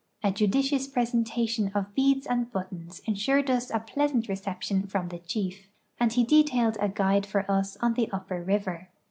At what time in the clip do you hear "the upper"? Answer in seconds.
7.93-8.41